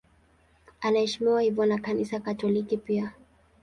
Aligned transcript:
Anaheshimiwa 0.81 1.41
hivyo 1.41 1.65
na 1.65 1.77
Kanisa 1.79 2.19
Katoliki 2.19 2.77
pia. 2.77 3.11